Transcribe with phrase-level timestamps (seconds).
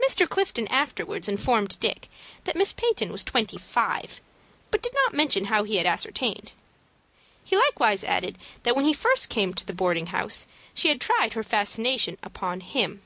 [0.00, 0.28] Mr.
[0.28, 2.08] Clifton afterwards informed Dick
[2.44, 4.20] that Miss Peyton was twenty five,
[4.70, 6.52] but did not mention how he had ascertained.
[7.42, 11.32] He likewise added that when he first came to the boarding house, she had tried
[11.32, 13.02] her fascinations upon him.